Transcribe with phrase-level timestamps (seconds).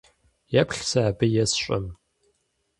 [0.61, 1.85] Еплъ сэ абы есщӏэм.